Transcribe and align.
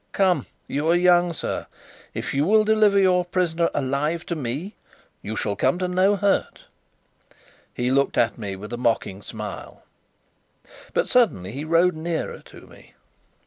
"Come, 0.13 0.47
you 0.67 0.89
are 0.89 0.95
young, 0.95 1.31
sir. 1.31 1.67
If 2.15 2.33
you 2.33 2.43
will 2.43 2.63
deliver 2.63 2.97
your 2.97 3.23
prisoner 3.23 3.69
alive 3.71 4.25
to 4.25 4.35
me, 4.35 4.73
you 5.21 5.35
shall 5.35 5.55
come 5.55 5.77
to 5.77 5.87
no 5.87 6.15
hurt." 6.15 6.65
He 7.71 7.91
looked 7.91 8.17
at 8.17 8.35
me 8.35 8.55
with 8.55 8.73
a 8.73 8.77
mocking 8.77 9.21
smile; 9.21 9.83
but 10.95 11.07
suddenly 11.07 11.51
he 11.51 11.63
rode 11.65 11.93
nearer 11.93 12.39
to 12.47 12.61
me. 12.65 12.95